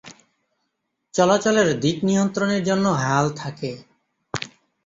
[1.13, 3.71] চলাচলের দিক নিয়ন্ত্রণের জন্য হাল থাকে।